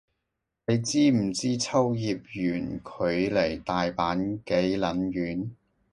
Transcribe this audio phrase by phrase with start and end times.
[0.65, 2.83] 你知唔知秋葉原距
[3.29, 5.51] 離大阪幾撚遠